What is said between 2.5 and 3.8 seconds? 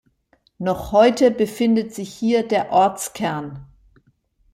Ortskern.